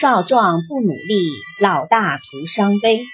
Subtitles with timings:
[0.00, 1.22] 少壮不努力，
[1.60, 3.04] 老大徒伤悲。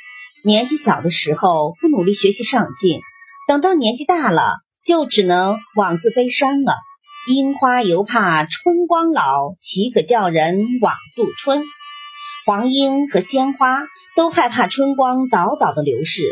[0.43, 3.01] 年纪小的时候不努力学习上进，
[3.47, 6.73] 等到年纪大了，就只能枉自悲伤了。
[7.29, 11.63] 樱花犹怕春光老，岂可叫人枉度春？
[12.47, 13.83] 黄莺和鲜花
[14.17, 16.23] 都害怕春光早早的流逝。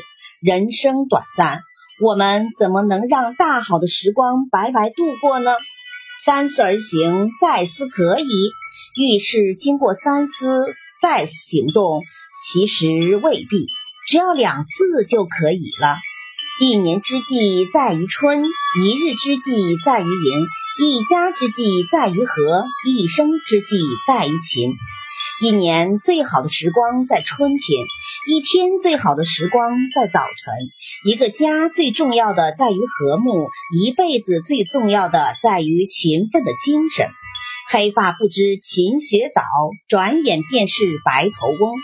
[0.41, 1.61] 人生短暂，
[2.03, 5.51] 我们怎么能让大好的时光白白度过呢？
[6.29, 8.27] 三思而行，再思可以。
[8.95, 12.03] 遇事经过三思再行动，
[12.45, 13.67] 其实未必，
[14.07, 15.97] 只要两次就可以了。
[16.61, 24.69] 一年之计在于春，一日之计在于寅，一家之计在于和，一生之计在于勤。
[25.41, 27.87] 一年最好的时光在春天，
[28.29, 30.55] 一天最好的时光在早晨。
[31.05, 33.47] 一个家最重要的在于和睦，
[33.81, 37.07] 一辈子最重要的在于勤奋的精神。
[37.71, 39.43] 黑发不知勤学早，
[39.87, 41.77] 转眼便是白头翁。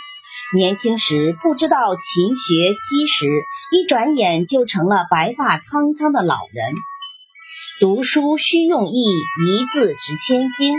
[0.56, 3.28] 年轻时不知道勤学惜时，
[3.70, 6.74] 一转眼就成了白发苍苍的老人。
[7.78, 10.74] 读书须用意，一字值千金。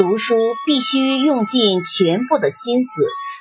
[0.00, 0.34] 读书
[0.64, 2.90] 必须用尽全部的心思，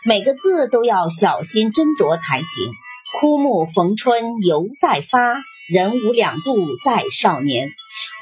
[0.04, 2.74] 每个字都要小心斟酌才行。
[3.18, 5.40] 枯木逢春犹在发，
[5.72, 7.70] 人无两度在少年。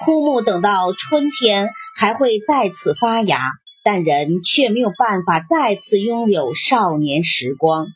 [0.05, 7.87] 枯木等到春天还会再次发芽，但人却没有办法再次拥有少年时光。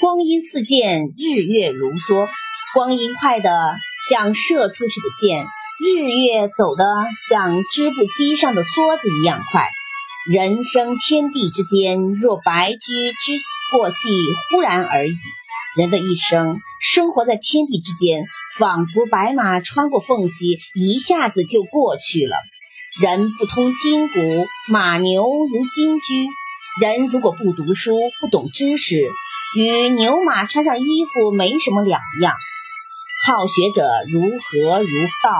[0.00, 2.28] 光阴似箭，日月如梭，
[2.72, 3.74] 光阴快得
[4.08, 5.44] 像射出去的箭，
[5.84, 6.84] 日月走得
[7.28, 9.68] 像织布机上的梭子一样快。
[10.30, 13.32] 人生天地之间，若白驹之
[13.72, 13.96] 过隙，
[14.50, 15.12] 忽然而已。
[15.74, 18.24] 人的一生生活在天地之间，
[18.58, 22.36] 仿佛白马穿过缝隙，一下子就过去了。
[23.00, 26.28] 人不通筋骨，马牛如金驹。
[26.82, 29.08] 人如果不读书，不懂知识，
[29.56, 32.34] 与牛马穿上衣服没什么两样。
[33.26, 34.88] 好学者如禾如
[35.24, 35.30] 稻，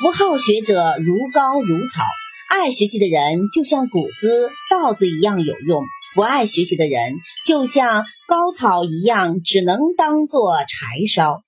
[0.00, 2.02] 不好学者如蒿如草。
[2.48, 7.16] 爱学习的人就像谷子、稻子一样有用，不爱学习的人
[7.46, 11.42] 就像高草一样，只能当做柴烧。